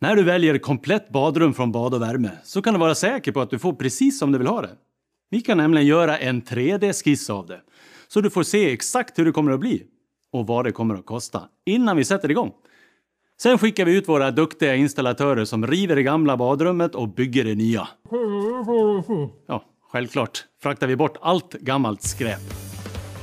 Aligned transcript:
När 0.00 0.16
du 0.16 0.22
väljer 0.22 0.58
komplett 0.58 1.08
badrum 1.08 1.54
från 1.54 1.72
Bad 1.72 1.94
och 1.94 2.02
värme 2.02 2.30
så 2.44 2.62
kan 2.62 2.74
du 2.74 2.80
vara 2.80 2.94
säker 2.94 3.32
på 3.32 3.40
att 3.40 3.50
du 3.50 3.58
får 3.58 3.72
precis 3.72 4.18
som 4.18 4.32
du 4.32 4.38
vill 4.38 4.46
ha 4.46 4.62
det. 4.62 4.70
Vi 5.30 5.40
kan 5.40 5.58
nämligen 5.58 5.86
göra 5.86 6.18
en 6.18 6.42
3D-skiss 6.42 7.30
av 7.30 7.46
det, 7.46 7.60
så 8.08 8.20
du 8.20 8.30
får 8.30 8.42
se 8.42 8.72
exakt 8.72 9.18
hur 9.18 9.24
det 9.24 9.32
kommer 9.32 9.52
att 9.52 9.60
bli 9.60 9.82
och 10.32 10.46
vad 10.46 10.64
det 10.64 10.72
kommer 10.72 10.94
att 10.94 11.06
kosta 11.06 11.42
innan 11.66 11.96
vi 11.96 12.04
sätter 12.04 12.30
igång. 12.30 12.52
Sen 13.42 13.58
skickar 13.58 13.84
vi 13.84 13.96
ut 13.96 14.08
våra 14.08 14.30
duktiga 14.30 14.74
installatörer 14.74 15.44
som 15.44 15.66
river 15.66 15.96
det 15.96 16.02
gamla 16.02 16.36
badrummet 16.36 16.94
och 16.94 17.08
bygger 17.08 17.44
det 17.44 17.54
nya. 17.54 17.88
Ja, 19.48 19.64
självklart 19.92 20.44
fraktar 20.62 20.86
vi 20.86 20.96
bort 20.96 21.16
allt 21.20 21.52
gammalt 21.52 22.02
skräp. 22.02 22.40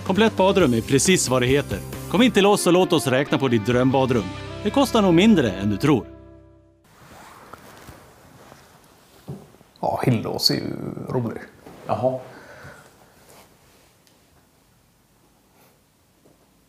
Komplett 0.06 0.38
badrum 0.38 0.74
är 0.74 0.82
precis 0.82 1.30
vad 1.30 1.42
det 1.42 1.48
heter. 1.48 1.80
Kom 2.12 2.22
in 2.22 2.32
till 2.32 2.46
oss 2.46 2.68
och 2.68 2.74
låt 2.74 2.94
oss 2.94 3.08
räkna 3.08 3.38
på 3.38 3.48
ditt 3.48 3.66
drömbadrum. 3.66 4.24
Det 4.64 4.70
kostar 4.70 5.02
nog 5.02 5.14
mindre 5.14 5.52
än 5.52 5.70
du 5.70 5.78
tror. 5.78 6.13
Hillås 10.04 10.52
är 10.52 10.56
ju 10.56 10.76
rolig. 11.10 11.42
Jaha. 11.88 12.20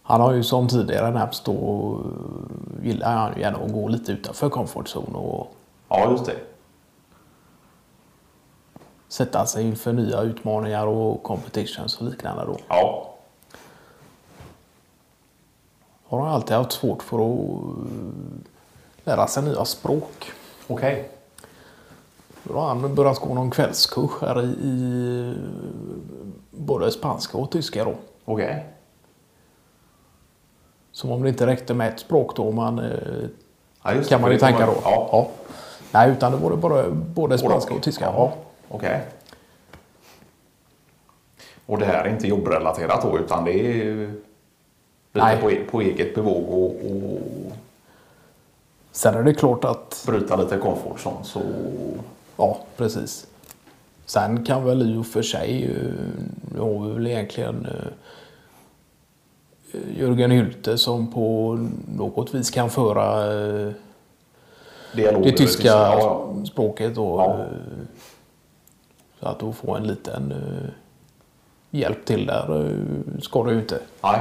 Han 0.02 0.20
har 0.20 0.32
ju 0.32 0.42
som 0.42 0.68
tidigare 0.68 1.10
nämnts 1.10 1.40
då 1.40 2.00
gillar 2.82 3.16
han 3.16 3.34
ju 3.34 3.40
gärna 3.40 3.58
att 3.58 3.72
gå 3.72 3.88
lite 3.88 4.12
utanför 4.12 4.48
comfort 4.50 4.86
zone 4.96 5.18
och 5.18 5.54
Ja, 5.88 6.10
just 6.10 6.24
det. 6.26 6.36
sätta 9.08 9.46
sig 9.46 9.64
inför 9.66 9.92
nya 9.92 10.20
utmaningar 10.20 10.86
och 10.86 11.22
competitions 11.22 12.00
och 12.00 12.06
liknande 12.06 12.44
då. 12.44 12.58
Ja. 12.68 13.14
Har 16.06 16.20
han 16.20 16.28
alltid 16.28 16.56
haft 16.56 16.72
svårt 16.72 17.02
för 17.02 17.16
att 17.16 17.60
lära 19.04 19.26
sig 19.26 19.42
nya 19.42 19.64
språk. 19.64 20.32
Okej. 20.66 21.10
Då 22.44 22.54
har 22.54 22.68
han 22.68 22.94
börjat 22.94 23.18
gå 23.18 23.34
någon 23.34 23.50
kvällskurs 23.50 24.10
här 24.20 24.42
i, 24.42 24.46
i 24.46 25.34
både 26.50 26.90
spanska 26.90 27.38
och 27.38 27.50
tyska 27.50 27.84
då. 27.84 27.94
Okej. 28.24 28.64
Som 30.92 31.10
om 31.10 31.22
det 31.22 31.28
inte 31.28 31.46
räckte 31.46 31.74
med 31.74 31.88
ett 31.92 32.00
språk 32.00 32.36
då. 32.36 32.50
Man, 32.52 32.78
eh, 32.78 32.84
Ja, 33.82 33.90
kan 33.90 34.02
det, 34.08 34.18
man 34.18 34.30
ju 34.32 34.38
tänka 34.38 34.66
kommer- 34.66 34.74
då. 34.74 34.80
Ja. 34.84 35.28
Nej, 35.92 36.10
utan 36.10 36.32
det 36.32 36.38
var 36.38 36.56
bara 36.56 36.90
både 36.90 37.38
spanska 37.38 37.74
och 37.74 37.82
tyska. 37.82 38.04
Ja. 38.04 38.32
Okej. 38.68 39.00
Och 41.66 41.78
det 41.78 41.84
här 41.86 42.04
är 42.04 42.08
inte 42.10 42.28
jobbrelaterat 42.28 43.02
då 43.02 43.18
utan 43.18 43.44
det 43.44 43.52
är 43.52 43.84
lite 45.12 45.26
Nej. 45.26 45.40
på, 45.40 45.50
e- 45.50 45.64
på 45.70 45.80
eget 45.80 46.14
bevåg 46.14 46.48
och, 46.48 46.64
och 46.66 47.20
Sen 48.92 49.14
är 49.14 49.22
det 49.22 49.34
klart 49.34 49.64
att, 49.64 50.04
bryta 50.06 50.36
lite 50.36 50.58
comfort 50.58 50.98
zone 50.98 51.24
så... 51.24 51.40
ja 52.36 52.58
precis. 52.76 53.26
Sen 54.06 54.44
kan 54.44 54.64
väl 54.64 54.82
i 54.94 54.96
och 54.96 55.06
för 55.06 55.22
sig, 55.22 55.64
eh, 55.64 55.92
nu 56.54 56.60
har 56.60 56.86
vi 56.86 56.92
väl 56.94 57.06
egentligen 57.06 57.66
eh, 57.66 57.88
Jörgen 59.98 60.30
Hylte 60.30 60.78
som 60.78 61.12
på 61.12 61.58
något 61.98 62.34
vis 62.34 62.50
kan 62.50 62.70
föra 62.70 63.34
eh, 63.66 63.72
Dialog 64.94 65.22
det 65.22 65.32
tyska 65.32 65.68
Ja, 65.68 66.34
språket 66.52 66.94
då. 66.94 67.16
Ja. 67.18 67.38
eh, 67.40 67.46
Så 69.20 69.28
att 69.28 69.38
då 69.38 69.52
få 69.52 69.74
en 69.74 69.86
liten 69.86 70.32
eh, 70.32 70.68
hjälp 71.70 72.04
till 72.04 72.26
där 72.26 72.66
eh, 72.70 73.20
ska 73.20 73.44
du 73.44 73.52
ju 73.52 73.58
inte. 73.58 73.78
Nej. 74.02 74.20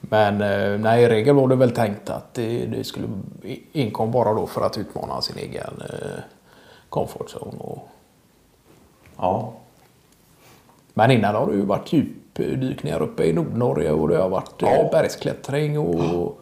Men 0.00 0.40
eh, 0.42 0.78
nej, 0.80 1.02
i 1.04 1.08
regel 1.08 1.34
var 1.34 1.48
det 1.48 1.56
väl 1.56 1.70
tänkt 1.70 2.10
att 2.10 2.34
det, 2.34 2.66
det 2.66 2.84
skulle 2.84 3.08
inkom 3.72 4.10
bara 4.12 4.34
då 4.34 4.46
för 4.46 4.66
att 4.66 4.78
utmana 4.78 5.20
sin 5.22 5.38
egen 5.38 5.82
eh, 5.90 6.20
comfort 6.88 7.26
zone. 7.36 7.58
Och, 7.58 7.88
Ja. 9.18 9.52
men 10.94 11.10
innan 11.10 11.34
har 11.34 11.46
det 11.46 11.52
ju 11.52 11.62
varit 11.62 11.92
djupdykningar 11.92 13.02
uppe 13.02 13.24
i 13.24 13.32
Nordnorge 13.32 13.90
och 13.92 14.08
det 14.08 14.16
har 14.22 14.28
varit 14.28 14.62
eh, 14.62 14.68
Ja. 14.72 14.88
bergsklättring 14.92 15.78
och 15.78 16.38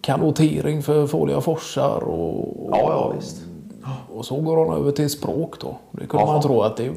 kanotering 0.00 0.82
för 0.82 1.06
farliga 1.06 1.40
forsar 1.40 2.00
och, 2.04 2.68
Ja, 2.70 2.78
ja, 2.78 3.12
visst. 3.16 3.36
och 4.12 4.26
så 4.26 4.40
går 4.40 4.66
han 4.66 4.76
över 4.78 4.92
till 4.92 5.10
språk 5.10 5.60
då. 5.60 5.76
Det 5.90 6.06
kunde 6.06 6.24
Jaha. 6.24 6.32
man 6.32 6.42
tro 6.42 6.62
att 6.62 6.76
det 6.76 6.92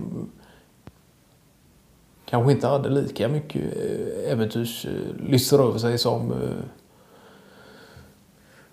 kanske 2.25 2.51
inte 2.51 2.67
hade 2.67 2.89
lika 2.89 3.27
mycket 3.27 3.61
eh, 3.61 4.31
äventyrslyster 4.31 5.59
över 5.67 5.79
sig 5.79 5.97
som 5.97 6.31
eh, 6.31 6.37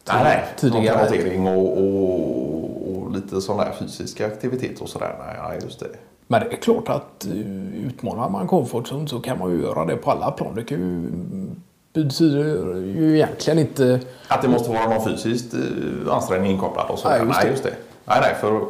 Nej, 0.08 0.24
nej. 0.24 0.44
tidigare. 0.56 1.38
Någon 1.38 1.56
och, 1.56 1.78
och, 1.78 2.69
och 3.10 3.16
lite 3.16 3.40
sån 3.40 3.56
där 3.56 3.72
fysisk 3.78 4.20
aktivitet 4.20 4.80
och 4.80 4.88
sådär. 4.88 5.16
Nej, 5.26 5.36
nej, 5.48 5.58
just 5.62 5.80
det. 5.80 5.88
Men 6.26 6.40
det 6.40 6.46
är 6.46 6.56
klart 6.56 6.88
att 6.88 7.26
eh, 7.26 7.86
utmanar 7.86 8.28
man 8.28 8.48
comfort 8.48 8.92
zone 8.92 9.08
så 9.08 9.20
kan 9.20 9.38
man 9.38 9.50
ju 9.50 9.62
göra 9.62 9.84
det 9.84 9.96
på 9.96 10.10
alla 10.10 10.30
plan. 10.30 10.54
Det 10.54 10.64
kan 10.64 10.78
ju 10.78 11.10
betyder 11.92 12.76
ju 12.76 13.14
egentligen 13.16 13.58
inte... 13.58 14.00
Att 14.28 14.42
det 14.42 14.48
måste 14.48 14.70
vara 14.70 14.88
någon 14.88 15.04
fysiskt 15.04 15.54
eh, 15.54 16.14
ansträngning 16.14 16.50
inkopplad 16.50 16.90
och 16.90 16.98
så. 16.98 17.08
Nej, 17.08 17.18
Nej, 17.18 17.26
just 17.26 17.38
nej, 17.38 17.44
det. 17.44 17.50
just 17.50 17.62
det. 17.62 17.74
Nej, 18.04 18.18
nej, 18.20 18.34
för... 18.40 18.66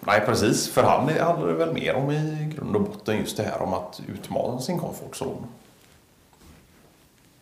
Nej, 0.00 0.22
precis. 0.26 0.68
För 0.68 0.82
han 0.82 1.08
handlar 1.08 1.46
det 1.46 1.54
väl 1.54 1.72
mer 1.72 1.94
om 1.94 2.10
i 2.10 2.52
grund 2.56 2.76
och 2.76 2.82
botten 2.82 3.16
just 3.16 3.36
det 3.36 3.42
här 3.42 3.62
om 3.62 3.74
att 3.74 4.00
utmana 4.08 4.60
sin 4.60 4.78
komfortzon. 4.78 5.46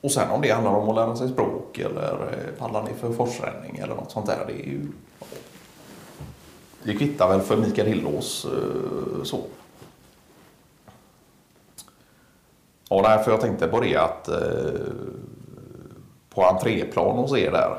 Och 0.01 0.13
sen 0.13 0.31
om 0.31 0.41
det 0.41 0.51
handlar 0.51 0.73
om 0.73 0.89
att 0.89 0.95
lära 0.95 1.17
sig 1.17 1.29
språk 1.29 1.79
eller 1.79 2.13
eh, 2.13 2.59
paddla 2.59 2.83
ner 2.83 2.95
för 2.95 3.13
forsränning 3.13 3.79
eller 3.79 3.95
något 3.95 4.11
sånt 4.11 4.27
där. 4.27 4.45
Det 4.47 4.53
är 4.53 4.67
ju... 4.67 4.87
Det 6.83 6.95
kvittar 6.95 7.29
väl 7.29 7.41
för 7.41 7.57
Mikael 7.57 7.89
Hillås 7.89 8.45
eh, 8.47 9.23
så. 9.23 9.41
Ja, 12.89 13.01
nej, 13.03 13.25
för 13.25 13.31
jag 13.31 13.41
tänkte 13.41 13.69
på 13.69 13.81
det 13.81 13.97
att 13.97 14.29
eh, 14.29 14.37
på 16.31 16.45
entréplan 16.45 17.17
hos 17.17 17.37
er 17.37 17.51
där. 17.51 17.79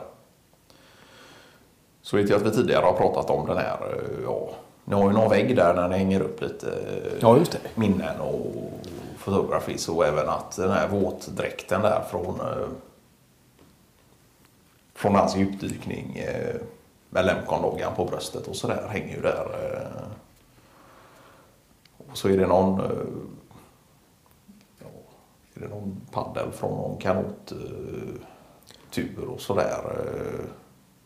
Så 2.02 2.18
vet 2.18 2.30
jag 2.30 2.38
att 2.38 2.48
vi 2.48 2.52
tidigare 2.52 2.86
har 2.86 2.94
pratat 2.94 3.30
om 3.30 3.48
den 3.48 3.58
här, 3.58 3.78
eh, 3.94 4.24
ja, 4.24 4.50
ni 4.88 4.96
har 4.96 5.04
ju 5.04 5.14
någon 5.14 5.30
vägg 5.30 5.56
där 5.56 5.74
när 5.74 5.88
ni 5.88 5.98
hänger 5.98 6.22
upp 6.22 6.42
lite 6.42 6.72
eh, 6.72 7.14
Ja, 7.20 7.40
minnen 7.76 8.22
och 8.22 8.72
fotografies 9.18 9.90
och 9.90 10.06
även 10.06 10.30
att 10.30 10.56
den 10.56 10.72
här 10.72 10.88
våtdräkten 10.88 11.82
där 11.82 12.04
från 12.12 12.40
eh, 12.40 12.68
från 14.94 15.16
hans 15.16 15.36
djupdykning 15.36 16.18
eh, 16.18 16.56
med 17.10 17.26
Lemcon-loggan 17.26 17.96
på 17.96 18.06
bröstet 18.06 18.48
och 18.48 18.56
sådär 18.56 18.88
hänger 18.90 19.16
ju 19.16 19.22
där. 19.22 19.48
Och 21.98 22.18
så 22.18 22.30
är 22.30 22.38
det 22.38 22.48
någon 22.48 22.82
ja, 24.80 24.88
är 25.54 25.60
det 25.62 25.68
någon 25.68 26.02
paddel 26.12 26.52
från 26.52 26.72
någon 26.72 26.98
kanottur 26.98 28.20
och 29.28 29.42
sådär. 29.42 29.82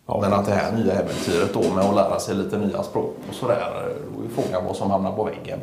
Eh. 0.07 0.13
Ja, 0.15 0.19
Men 0.21 0.33
att 0.33 0.45
det 0.45 0.51
här 0.51 0.71
nya 0.71 0.93
äventyret 0.93 1.53
då 1.53 1.73
med 1.75 1.85
att 1.85 1.95
lära 1.95 2.19
sig 2.19 2.35
lite 2.35 2.57
nya 2.57 2.83
språk 2.83 3.15
och 3.29 3.35
sådär. 3.35 3.61
eh, 3.87 3.95
Då 4.17 4.23
är 4.41 4.43
frågan 4.43 4.65
vad 4.65 4.75
som 4.75 4.91
hamnar 4.91 5.11
på 5.11 5.23
väggen. 5.23 5.59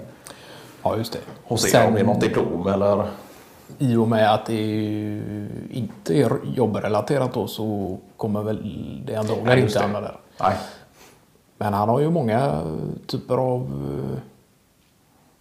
Ja, 0.82 0.96
just 0.96 1.12
det. 1.12 1.18
Hos 1.44 1.74
er 1.74 1.86
om 1.88 1.94
det 1.94 2.00
är 2.00 2.04
något 2.04 2.20
diplom 2.20 2.66
eller? 2.66 3.06
I 3.78 3.96
och 3.96 4.08
med 4.08 4.34
att 4.34 4.46
det 4.46 4.62
inte 5.70 6.14
är 6.14 6.32
jobbrelaterat 6.54 7.34
då 7.34 7.46
så 7.46 7.98
kommer 8.16 8.42
väl 8.42 8.58
det 9.06 9.16
antagligen 9.16 9.58
inte 9.58 9.74
det. 9.74 9.80
hamna 9.80 10.00
där. 10.00 10.16
Nej. 10.40 10.54
Men 11.58 11.74
han 11.74 11.88
har 11.88 12.00
ju 12.00 12.10
många 12.10 12.62
typer 13.06 13.34
av, 13.36 13.60
eh, 13.60 14.18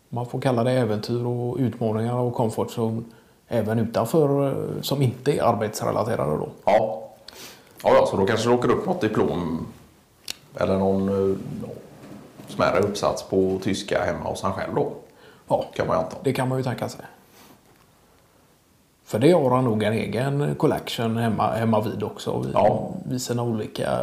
man 0.10 0.26
får 0.26 0.42
kalla 0.42 0.64
det 0.64 0.72
äventyr 0.72 1.26
och 1.26 1.58
utmaningar 1.58 2.14
och 2.14 2.34
comfort 2.34 2.68
zone 2.78 3.02
även 3.48 3.80
utanför 3.80 4.48
eh, 4.48 4.82
som 4.82 5.02
inte 5.02 5.32
är 5.38 5.44
arbetsrelaterade 5.44 6.32
då. 6.32 6.50
Ja. 6.66 7.07
Ja, 7.84 7.94
ja, 7.96 8.06
så 8.06 8.18
då 8.18 8.26
kanske 8.26 8.50
det 8.50 8.56
åker 8.56 8.72
upp 8.72 8.86
något 8.86 9.02
diplom 9.02 9.68
eller 10.56 10.78
någon 10.78 11.10
eh, 11.32 11.38
smärre 12.48 12.80
uppsats 12.80 13.24
på 13.24 13.60
tyska 13.64 14.04
hemma 14.06 14.30
hos 14.30 14.42
han 14.44 14.54
själv 14.54 14.76
då. 14.76 14.92
Ja, 15.48 15.66
Kan 15.74 15.88
man 15.88 15.98
ju 15.98 16.04
anta. 16.04 16.18
det 16.24 16.34
kan 16.34 16.48
man 16.50 16.58
ju 16.58 16.64
tänka 16.64 16.90
sig. 16.90 17.06
För 19.04 19.20
det 19.20 19.32
har 19.32 19.50
han 19.52 19.64
nog 19.64 19.84
en 19.84 19.94
egen 19.94 20.56
collection 20.56 21.18
hemma, 21.18 21.52
hemma 21.52 21.82
vid 21.82 22.04
också. 22.04 22.40
Vid, 22.40 22.54
Ja. 22.54 22.90
vid 23.06 23.22
sina 23.22 23.44
olika 23.44 24.00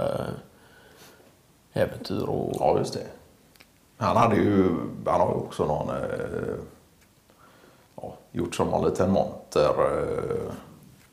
äventyr 1.73 2.23
och... 2.23 2.53
Ja, 2.61 2.79
just 2.79 2.95
det. 2.95 3.07
Han 3.97 4.17
hade 4.17 4.37
ju, 4.37 4.69
han 5.07 5.21
har 5.21 5.35
också 5.37 5.67
någon, 5.67 5.89
eh, 5.89 6.55
ja, 7.97 8.15
gjort 8.33 8.55
som 8.55 8.69
någon 8.69 8.85
liten 8.89 9.11
monter, 9.11 9.69
eh, 9.69 10.53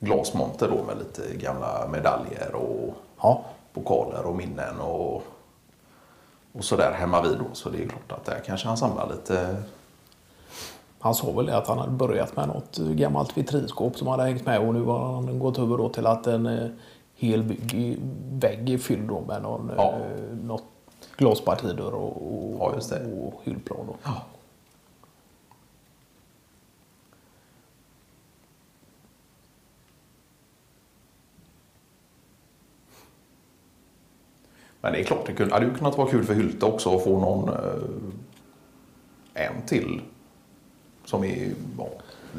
glasmonter 0.05 0.67
då 0.69 0.83
med 0.83 0.97
lite 0.97 1.35
gamla 1.37 1.87
medaljer 1.91 2.55
och 2.55 2.93
Ja, 3.21 3.43
pokaler 3.73 4.25
och 4.25 4.35
minnen 4.35 4.79
och, 4.79 5.23
och 6.53 6.63
sådär 6.63 6.91
hemma 6.91 7.21
vid 7.21 7.37
då. 7.37 7.45
Så 7.53 7.69
det 7.69 7.77
är 7.83 7.87
klart 7.87 8.11
att 8.11 8.25
där 8.25 8.39
kanske 8.45 8.67
han 8.67 8.77
samlar 8.77 9.09
lite. 9.09 9.55
han 10.99 11.15
sa 11.15 11.31
väl 11.31 11.49
att 11.49 11.67
han 11.67 11.77
hade 11.77 11.91
börjat 11.91 12.35
med 12.35 12.47
något 12.47 12.77
gammalt 12.77 13.37
vitrinskåp 13.37 13.97
som 13.97 14.07
hade 14.07 14.23
hängt 14.23 14.45
med 14.45 14.59
och 14.67 14.73
nu 14.73 14.83
har 14.83 15.13
han 15.13 15.39
gått 15.39 15.59
över 15.59 15.77
då 15.77 15.89
till 15.89 16.05
att 16.07 16.27
en 16.27 16.45
eh, 16.45 16.69
helbyggig 17.17 17.99
vägg 18.31 18.81
fylld 18.81 19.07
då 19.09 19.21
med 19.27 19.41
någon, 19.41 19.71
Ja. 19.77 19.91
eh, 19.93 20.35
något 20.43 20.63
glaspartidörr 21.17 21.93
och, 21.93 22.17
och, 22.61 22.73
Ja, 22.91 22.97
och 23.23 23.41
hyllplan. 23.43 23.87
Ja. 24.03 24.11
Men 34.81 34.93
det 34.93 34.99
är 34.99 35.03
klart, 35.03 35.25
det 35.25 35.33
kunde- 35.33 35.53
hade 35.53 35.65
ju 35.65 35.73
kunnat 35.73 35.97
vara 35.97 36.09
kul 36.09 36.23
för 36.23 36.33
Hylte 36.33 36.65
också 36.65 36.95
att 36.95 37.03
få 37.03 37.19
någon 37.19 37.49
eh, 37.49 39.45
en 39.45 39.61
till 39.67 40.01
som 41.05 41.23
är 41.23 41.53
ja, 41.77 41.87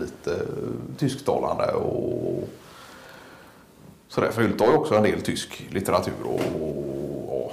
lite 0.00 0.32
eh, 0.34 0.96
tysktalande 0.98 1.72
och 1.72 2.48
sådär. 4.08 4.30
För 4.30 4.42
Hylte 4.42 4.64
har 4.64 4.70
ju 4.72 4.76
också 4.78 4.94
en 4.94 5.02
del 5.02 5.20
tysk 5.22 5.66
litteratur 5.70 6.22
och, 6.24 6.40
och 7.44 7.52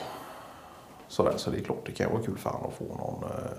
sådär. 1.08 1.34
Så 1.38 1.50
det 1.52 1.58
är 1.58 1.64
klart, 1.64 1.86
det 1.86 1.92
kan 1.92 2.08
ju 2.08 2.14
vara 2.14 2.24
kul 2.24 2.38
för 2.38 2.50
honom 2.50 2.68
att 2.68 2.74
få 2.78 2.86
någon 2.96 3.24
eh, 3.24 3.52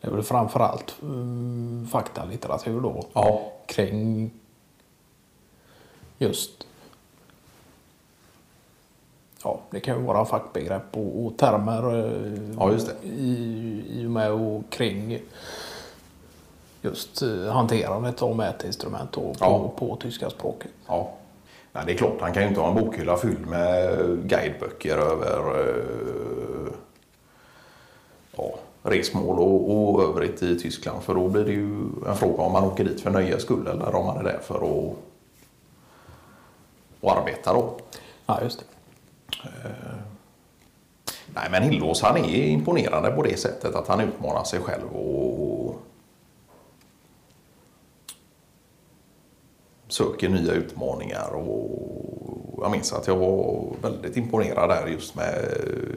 Det 0.00 0.06
är 0.06 0.10
väl 0.12 0.22
framförallt 0.22 0.94
um, 1.02 1.88
faktalitteratur 1.90 2.80
då. 2.80 3.06
Ja. 3.12 3.52
Kring 3.66 4.30
just 6.18 6.66
Ja, 9.44 9.60
det 9.70 9.80
kan 9.80 9.96
ju 9.98 10.02
vara 10.02 10.24
fackbegrepp 10.24 10.82
och, 10.96 11.26
och 11.26 11.36
termer 11.36 11.98
eh, 11.98 12.54
Ja. 12.58 12.72
I, 13.02 13.82
i 13.88 14.06
och 14.06 14.10
med 14.10 14.32
och 14.32 14.62
kring 14.70 15.18
just 16.82 17.22
eh, 17.22 17.44
hanterandet 17.52 18.22
av 18.22 18.36
mätinstrument 18.36 19.12
på, 19.12 19.34
Ja. 19.40 19.72
på 19.76 19.96
tyska 19.96 20.30
språket. 20.30 20.70
Ja. 20.86 21.10
Nej, 21.72 21.82
det 21.86 21.92
är 21.92 21.96
klart, 21.96 22.20
han 22.20 22.32
kan 22.32 22.42
ju 22.42 22.48
inte 22.48 22.60
ha 22.60 22.68
en 22.68 22.84
bokhylla 22.84 23.16
fylld 23.16 23.46
med 23.46 23.98
guideböcker 24.28 24.96
över 24.96 25.60
eh, 25.60 26.72
ja, 28.36 28.54
resmål 28.82 29.38
och, 29.38 29.90
och 29.94 30.02
övrigt 30.02 30.42
i 30.42 30.58
Tyskland. 30.58 31.02
För 31.02 31.14
då 31.14 31.28
blir 31.28 31.44
det 31.44 31.52
ju 31.52 31.70
en 32.08 32.16
fråga 32.16 32.42
om 32.42 32.52
man 32.52 32.64
åker 32.64 32.84
dit 32.84 33.00
för 33.00 33.10
nöjes 33.10 33.42
skull 33.42 33.66
eller 33.66 33.94
om 33.94 34.06
man 34.06 34.16
är 34.18 34.22
där 34.22 34.38
för 34.42 34.54
att, 34.54 34.94
att 37.00 37.16
arbeta 37.18 37.52
då. 37.52 37.76
Ja, 38.26 38.38
just 38.42 38.58
det. 38.58 38.64
Nej, 41.34 41.48
men 41.50 41.62
Hillås 41.62 42.02
han 42.02 42.16
är 42.16 42.44
imponerande 42.44 43.10
på 43.10 43.22
det 43.22 43.38
sättet 43.40 43.74
att 43.74 43.88
han 43.88 44.00
utmanar 44.00 44.44
sig 44.44 44.60
själv 44.60 44.96
och 44.96 45.80
söker 49.88 50.28
nya 50.28 50.52
utmaningar. 50.52 51.30
Och 51.34 52.62
jag 52.62 52.70
minns 52.70 52.92
att 52.92 53.06
jag 53.06 53.16
var 53.16 53.64
väldigt 53.82 54.16
imponerad 54.16 54.68
där 54.68 54.86
just 54.86 55.14
med 55.14 55.34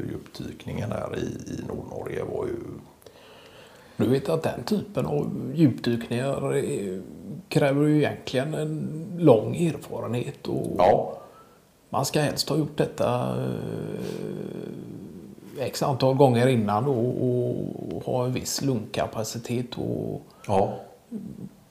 djupdykningen 0.09 0.89
där 0.89 1.17
i, 1.17 1.53
i 1.53 1.63
Nordnorge. 1.67 2.23
Var 2.23 2.45
ju, 2.45 2.59
Du 3.97 4.09
vet 4.09 4.29
att 4.29 4.43
den 4.43 4.63
typen 4.63 5.05
av 5.05 5.51
djupdykningar 5.55 6.55
eh, 6.55 6.99
kräver 7.49 7.85
ju 7.85 7.97
egentligen 7.97 8.53
en 8.53 9.09
lång 9.17 9.55
erfarenhet. 9.55 10.47
Och 10.47 10.75
ja, 10.77 11.22
Man 11.93 12.05
ska 12.05 12.21
helst 12.21 12.49
ha 12.49 12.57
gjort 12.57 12.77
detta 12.77 13.35
eh, 15.57 15.65
x 15.65 15.83
antal 15.83 16.15
gånger 16.15 16.47
innan 16.47 16.85
och, 16.87 17.23
och 17.95 18.03
ha 18.03 18.25
en 18.25 18.33
viss 18.33 18.61
lungkapacitet 18.61 19.77
och 19.77 20.21
ja, 20.47 20.73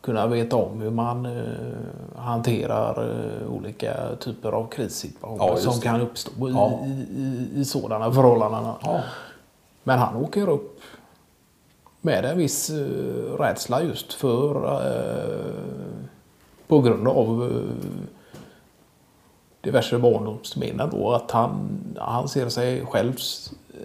kunna 0.01 0.27
veta 0.27 0.57
om 0.57 0.81
hur 0.81 0.91
man 0.91 1.27
eh, 1.27 1.43
hanterar 2.17 3.11
eh, 3.11 3.53
olika 3.53 4.17
typer 4.21 4.53
av 4.53 4.67
krissituationer 4.69 5.47
Ja, 5.49 5.57
som 5.57 5.75
det. 5.75 5.81
kan 5.83 6.01
uppstå 6.01 6.49
i, 6.49 6.53
Ja. 6.53 6.81
i, 6.87 6.91
i, 6.91 7.49
i 7.61 7.65
sådana 7.65 8.13
förhållanden. 8.13 8.73
Men 9.85 9.99
han 9.99 10.17
åker 10.17 10.49
upp 10.49 10.81
med 12.01 12.25
en 12.25 12.39
viss 12.39 12.71
uh, 12.71 13.37
rädsla 13.39 13.83
just 13.83 14.13
för 14.13 14.57
eh, 14.67 15.55
på 16.67 16.81
grund 16.81 17.09
av 17.09 17.43
eh, 17.43 18.03
diverse 19.63 19.99
barndomsminnen 19.99 20.91
då 20.91 21.13
att 21.13 21.31
han, 21.31 21.69
han 21.99 22.29
ser 22.29 22.49
sig 22.49 22.87
själv 22.87 23.17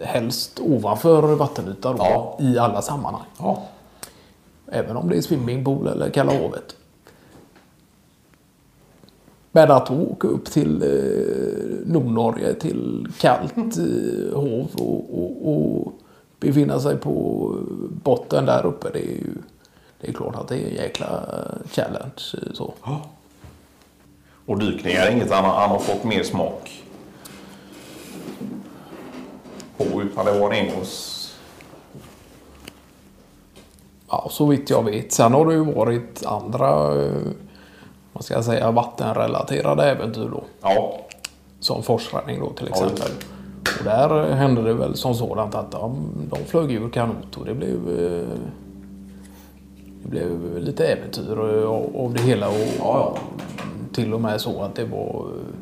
helst 0.02 0.60
ovanför 0.60 1.22
vattenytan 1.34 1.96
då, 1.96 2.04
Ja. 2.04 2.36
i 2.40 2.58
alla 2.58 2.82
sammanhang. 2.82 3.24
ja. 3.38 3.62
Även 4.72 4.96
om 4.96 5.08
det 5.08 5.16
är 5.16 5.20
swimmingpool 5.22 5.86
eller 5.86 6.10
kalla 6.10 6.32
havet. 6.32 6.76
Men 9.52 9.70
att 9.70 9.90
åka 9.90 10.28
upp 10.28 10.44
till 10.44 10.82
eh, 10.82 11.92
Nordnorge 11.92 12.54
till 12.54 13.08
kallt 13.18 13.56
eh, 13.78 14.34
hav 14.36 14.68
och, 14.78 15.18
och, 15.22 15.48
och 15.54 15.92
befinna 16.40 16.80
sig 16.80 16.96
på 16.96 17.54
botten 18.02 18.46
där 18.46 18.66
uppe. 18.66 18.88
Det 18.92 18.98
är 18.98 19.12
ju 19.12 19.34
det 20.00 20.08
är 20.08 20.12
klart 20.12 20.36
att 20.36 20.48
det 20.48 20.56
är 20.56 20.68
en 20.68 20.74
jäkla 20.74 21.22
challenge. 21.70 22.22
eh, 22.34 22.52
Så. 22.54 22.74
Och 24.48 24.58
dykningar 24.58 25.00
är 25.06 25.10
inget 25.10 25.30
han, 25.30 25.44
har- 25.44 25.54
han 25.60 25.70
har 25.70 25.78
fått 25.78 26.04
mer 26.04 26.22
smak 26.22 26.82
på 29.76 30.02
utan 30.02 30.24
det 30.26 30.38
var 30.40 30.52
en 30.52 30.66
engångs... 30.68 31.14
Ja, 34.10 34.28
så 34.30 34.46
vitt 34.46 34.70
jag 34.70 34.84
vet. 34.84 35.12
Sen 35.12 35.32
har 35.32 35.46
det 35.46 35.52
ju 35.54 35.64
varit 35.64 36.26
andra 36.26 36.68
eh, 37.04 37.12
vad 38.12 38.24
ska 38.24 38.34
jag 38.34 38.44
säga, 38.44 38.70
vattenrelaterade 38.70 39.90
äventyr 39.90 40.28
då. 40.32 40.42
Ja, 40.62 40.98
Som 41.60 41.82
forsränning 41.82 42.40
då 42.40 42.50
till 42.50 42.66
Ja, 42.70 42.74
exempel. 42.76 43.10
och 43.78 43.84
där 43.84 44.32
hände 44.34 44.62
det 44.62 44.74
väl 44.74 44.96
som 44.96 45.14
sådant 45.14 45.54
att 45.54 45.70
de, 45.72 46.10
de 46.30 46.44
flög 46.44 46.72
ur 46.72 46.90
kanot 46.90 47.36
och 47.36 47.44
det 47.44 47.54
blev, 47.54 47.76
eh, 47.88 48.28
det 50.02 50.08
blev 50.10 50.58
lite 50.58 50.86
äventyr 50.86 51.60
eh, 51.62 51.68
av 52.02 52.14
det 52.16 52.22
hela. 52.22 52.48
Och 52.48 52.54
Ja, 52.78 53.16
Till 53.92 54.14
och 54.14 54.20
med 54.20 54.40
så 54.40 54.62
att 54.62 54.74
det 54.74 54.84
var 54.84 55.26
eh, 55.26 55.54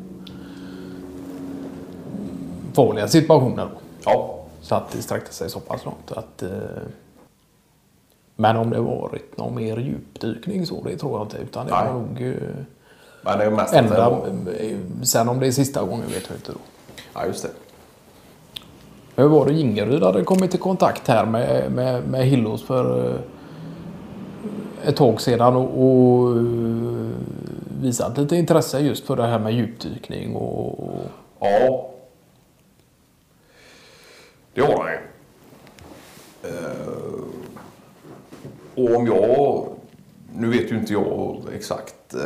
farliga 2.73 3.07
situationer. 3.07 3.63
Då. 3.73 3.79
ja, 4.05 4.39
Så 4.61 4.75
att 4.75 4.91
det 4.91 5.01
sträckte 5.01 5.33
sig 5.33 5.49
så 5.49 5.59
pass 5.59 5.85
långt 5.85 6.11
att 6.11 6.43
eh, 6.43 6.49
men 8.35 8.57
om 8.57 8.69
det 8.69 8.79
varit 8.79 9.37
någon 9.37 9.55
mer 9.55 9.77
djupdykning 9.77 10.65
så, 10.65 10.83
det 10.83 10.97
tror 10.97 11.11
jag 11.19 11.25
inte. 11.25 11.37
Utan 11.37 11.65
det 11.65 11.71
Nej. 11.73 11.85
var 11.87 11.93
nog 11.93 12.21
eh, 12.21 12.33
men 13.21 13.37
det 13.39 13.45
är 13.45 13.51
mest 13.51 13.73
var... 13.73 14.27
eh, 14.59 14.77
Sen 15.03 15.29
om 15.29 15.39
det 15.39 15.47
är 15.47 15.51
sista 15.51 15.83
gången 15.83 16.07
vet 16.07 16.23
jag 16.29 16.37
inte 16.37 16.51
då. 16.51 16.57
Ja, 17.13 17.25
just 17.25 17.43
det. 17.43 17.49
Hur 19.15 19.27
var 19.27 19.45
det 19.45 19.53
Jingeryd 19.53 20.03
hade 20.03 20.23
kommit 20.23 20.55
i 20.55 20.57
kontakt 20.57 21.07
här 21.07 21.25
med, 21.25 21.71
med, 21.71 22.07
med 22.07 22.25
Hillås 22.25 22.63
för 22.63 23.17
ett 24.85 24.95
tag 24.95 25.21
sedan 25.21 25.55
och, 25.55 25.63
och 25.83 26.35
visat 27.81 28.17
lite 28.17 28.35
intresse 28.35 28.79
just 28.79 29.05
för 29.05 29.15
det 29.15 29.27
här 29.27 29.39
med 29.39 29.53
djupdykning 29.53 30.35
och, 30.35 31.05
Ja. 31.39 31.89
Det 34.53 34.61
har 34.61 34.83
han 34.83 34.91
ju. 34.91 34.99
Eh, 36.49 37.23
och 38.75 38.95
om 38.95 39.07
jag... 39.07 39.67
Nu 40.33 40.49
vet 40.49 40.71
ju 40.71 40.77
inte 40.77 40.93
jag 40.93 41.41
exakt 41.55 42.13
eh, 42.13 42.21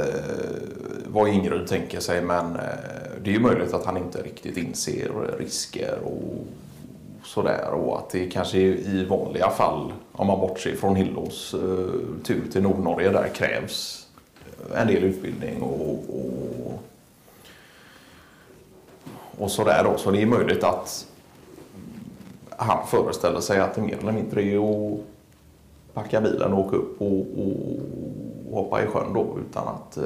vad 1.08 1.30
Ingrid 1.30 1.68
tänker 1.68 2.00
sig 2.00 2.22
men 2.22 2.56
eh, 2.56 2.62
det 3.24 3.30
är 3.30 3.34
ju 3.34 3.40
möjligt 3.40 3.74
att 3.74 3.86
han 3.86 3.98
inte 3.98 4.22
riktigt 4.22 4.58
inser 4.58 5.12
risker 5.40 6.00
och 6.04 6.48
sådär 7.24 7.70
och 7.72 7.98
att 7.98 8.10
det 8.10 8.30
kanske 8.30 8.58
i 8.60 9.06
vanliga 9.10 9.50
fall 9.50 9.94
om 10.12 10.28
man 10.28 10.40
bortser 10.40 10.76
från 10.76 10.96
Hillås 10.96 11.56
tur 12.24 12.44
till 12.52 12.62
Nordnorge 12.62 13.10
där 13.10 13.28
krävs 13.28 14.08
en 14.76 14.88
del 14.88 15.04
utbildning 15.04 15.62
och, 15.62 15.82
och 15.82 16.32
och 19.42 19.52
sådär 19.52 19.84
då. 19.84 19.98
Så 19.98 20.12
det 20.12 20.22
är 20.22 20.26
möjligt 20.26 20.64
att 20.64 21.08
han 22.50 22.88
föreställer 22.88 23.40
sig 23.40 23.60
att 23.60 23.76
det 23.76 23.82
mer 23.82 23.98
eller 23.98 24.12
mindre 24.12 24.44
är 24.44 24.58
att 24.58 25.00
packa 25.94 26.22
bilen 26.22 26.54
och 26.54 26.60
åka 26.60 26.76
upp 26.76 27.02
och, 27.02 27.26
och 28.48 28.64
hoppa 28.64 28.84
i 28.84 28.88
sjön 28.88 29.14
då 29.14 29.38
utan 29.50 29.68
att... 29.68 29.98
Eh... 29.98 30.04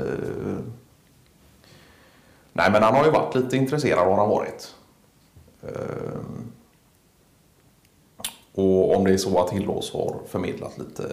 Nej 2.53 2.71
men 2.71 2.83
han 2.83 2.95
har 2.95 3.05
ju 3.05 3.11
varit 3.11 3.35
lite 3.35 3.57
intresserad 3.57 4.07
har 4.07 4.17
han 4.17 4.29
varit. 4.29 4.75
Eh... 5.63 5.69
Och 8.55 8.95
om 8.95 9.03
det 9.03 9.13
är 9.13 9.17
så 9.17 9.39
att 9.39 9.49
Hillås 9.49 9.93
har 9.93 10.15
förmedlat 10.27 10.77
lite 10.77 11.03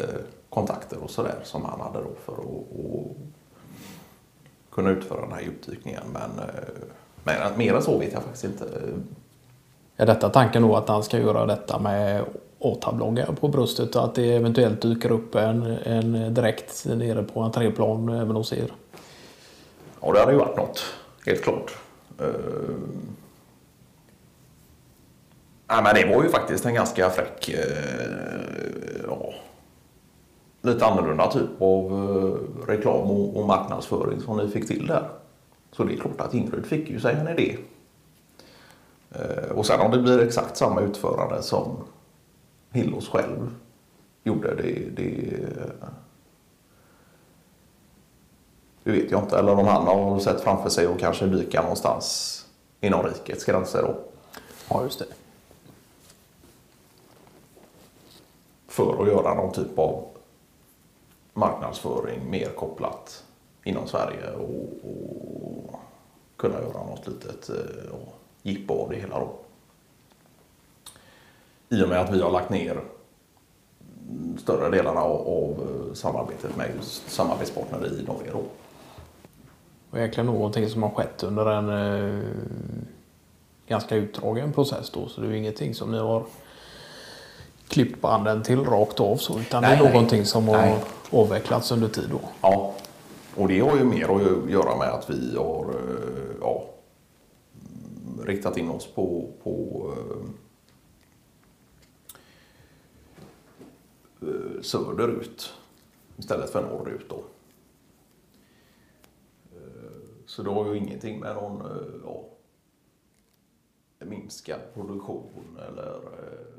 kontakter 0.48 0.98
och 1.02 1.10
sådär 1.10 1.38
som 1.44 1.64
han 1.64 1.80
hade 1.80 1.98
då 1.98 2.10
för 2.24 2.32
att, 2.32 2.38
att 2.38 3.16
kunna 4.72 4.90
utföra 4.90 5.20
den 5.20 5.32
här 5.32 5.40
djupdykningen. 5.40 6.02
Men, 6.12 6.48
eh, 6.48 6.54
men 7.24 7.58
mer 7.58 7.74
än 7.74 7.82
så 7.82 7.98
vet 7.98 8.12
jag 8.12 8.22
faktiskt 8.22 8.44
inte. 8.44 8.64
är 9.96 10.06
detta 10.06 10.28
tanken 10.28 10.62
då 10.62 10.76
att 10.76 10.88
han 10.88 11.02
ska 11.02 11.18
göra 11.18 11.46
detta 11.46 11.78
med 11.78 12.24
åtabloggar 12.58 13.32
på 13.40 13.48
bröstet 13.48 13.96
och 13.96 14.04
att 14.04 14.14
det 14.14 14.32
eventuellt 14.32 14.82
dyker 14.82 15.12
upp 15.12 15.34
en, 15.34 15.62
en 15.84 16.34
direkt 16.34 16.84
nere 16.86 17.22
på 17.22 17.40
entréplan 17.40 18.08
även 18.08 18.36
hos 18.36 18.52
er? 18.52 18.72
Ja, 20.00 20.12
det 20.12 20.20
hade 20.20 20.32
ju 20.32 20.38
varit 20.38 20.56
något. 20.56 20.82
Helt 21.26 21.42
klart. 21.42 21.74
Ja, 25.74 25.82
men 25.82 25.94
det 25.94 26.14
var 26.14 26.22
ju 26.22 26.28
faktiskt 26.28 26.66
en 26.66 26.74
ganska 26.74 27.10
fräck, 27.10 27.48
eh, 27.48 29.04
ja, 29.06 29.34
lite 30.62 30.86
annorlunda 30.86 31.30
typ 31.30 31.62
av 31.62 31.92
eh, 31.92 32.66
reklam 32.68 33.10
och, 33.10 33.36
och 33.36 33.46
marknadsföring 33.46 34.20
som 34.20 34.36
ni 34.36 34.48
fick 34.48 34.68
till 34.68 34.86
där. 34.86 35.08
Så 35.72 35.84
det 35.84 35.94
är 35.94 35.96
klart 35.96 36.20
att 36.20 36.34
Ingrid 36.34 36.66
fick 36.66 36.90
ju 36.90 37.00
sig 37.00 37.14
en 37.14 37.28
idé. 37.28 37.56
Eh, 39.10 39.50
och 39.50 39.66
sen 39.66 39.80
om 39.80 39.90
det 39.90 39.98
blir 39.98 40.18
exakt 40.18 40.56
samma 40.56 40.80
utförande 40.80 41.42
som 41.42 41.76
Hillos 42.72 43.08
själv 43.08 43.50
gjorde, 44.24 44.54
det, 44.54 44.96
det, 44.96 45.36
det 48.84 48.90
vet 48.90 49.10
jag 49.10 49.22
inte. 49.22 49.38
Eller 49.38 49.52
om 49.52 49.66
han 49.66 49.86
har 49.86 50.18
sett 50.18 50.40
framför 50.40 50.70
sig 50.70 50.86
och 50.86 51.00
kanske 51.00 51.26
dyka 51.26 51.62
någonstans 51.62 52.38
inom 52.80 53.02
rikets 53.02 53.44
gränser 53.44 53.82
då. 53.82 53.94
Ja, 54.68 54.82
just 54.82 54.98
det. 54.98 55.21
För 58.72 59.02
att 59.02 59.08
göra 59.08 59.34
någon 59.34 59.52
typ 59.52 59.78
av 59.78 60.04
marknadsföring 61.34 62.30
mer 62.30 62.48
kopplat 62.48 63.24
inom 63.64 63.86
Sverige 63.86 64.30
och, 64.30 64.50
och 64.90 65.80
kunna 66.36 66.54
göra 66.54 66.84
något 66.86 67.06
litet 67.06 67.48
eh, 67.48 67.94
jippo 68.42 68.82
av 68.82 68.90
det 68.90 68.96
hela 68.96 69.18
då. 69.18 69.32
I 71.68 71.84
och 71.84 71.88
med 71.88 72.00
att 72.00 72.14
vi 72.14 72.22
har 72.22 72.30
lagt 72.30 72.50
ner 72.50 72.80
större 74.38 74.70
delarna 74.70 75.00
av, 75.00 75.28
av 75.28 75.50
eh, 75.50 75.94
samarbetet 75.94 76.56
med 76.56 76.70
just 76.76 77.10
samarbetspartner 77.10 77.86
i 77.86 78.02
Norge. 78.02 78.30
Då. 78.32 78.42
Och 79.90 79.98
egentligen 79.98 80.26
någonting 80.26 80.68
som 80.68 80.82
har 80.82 80.90
skett 80.90 81.22
under 81.22 81.46
en 81.46 81.68
eh, 81.68 82.24
ganska 83.66 83.96
utdragen 83.96 84.52
process 84.52 84.90
då. 84.90 85.08
Så 85.08 85.20
det 85.20 85.26
är 85.26 85.30
ju 85.30 85.38
ingenting 85.38 85.74
som 85.74 85.90
ni 85.90 85.98
har 85.98 86.24
klippt 87.72 88.00
banden 88.00 88.42
till 88.42 88.64
rakt 88.64 89.00
av 89.00 89.16
så. 89.16 89.38
Utan 89.38 89.62
nej, 89.62 89.70
det 89.70 89.76
är 89.76 89.82
nej. 89.82 89.92
någonting 89.92 90.24
som 90.24 90.46
nej. 90.46 90.54
har 91.10 91.20
avvecklats 91.20 91.72
under 91.72 91.88
tid 91.88 92.08
då. 92.10 92.20
Ja, 92.40 92.74
och 93.36 93.48
det 93.48 93.60
har 93.60 93.76
ju 93.76 93.84
mer 93.84 94.16
att 94.16 94.50
göra 94.50 94.76
med 94.78 94.88
att 94.88 95.10
vi 95.10 95.36
har 95.36 95.64
eh, 95.64 96.36
ja, 96.40 96.64
riktat 98.24 98.56
in 98.56 98.70
oss 98.70 98.86
på, 98.94 99.30
på 99.42 99.86
eh, 104.22 104.62
söderut 104.62 105.52
istället 106.16 106.50
för 106.50 106.62
norrut. 106.62 107.06
Då. 107.08 107.22
Så 110.26 110.42
det 110.42 110.50
har 110.50 110.72
ju 110.72 110.78
ingenting 110.78 111.20
med 111.20 111.34
någon 111.34 111.60
eh, 111.60 112.00
ja, 112.04 112.24
minskad 113.98 114.60
produktion 114.74 115.58
eller 115.68 115.96
eh, 115.96 116.51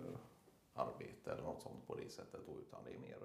arbete 0.73 1.31
eller 1.31 1.43
något 1.43 1.61
sånt 1.61 1.87
på 1.87 1.95
det 1.95 2.09
sättet. 2.09 2.41
Då, 2.45 2.59
utan 2.59 2.83
det 2.83 2.93
är 2.93 2.99
mer 2.99 3.17